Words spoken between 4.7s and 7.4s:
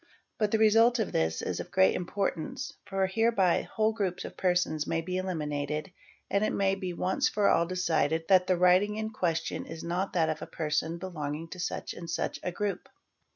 may be eliminated and_ it may be once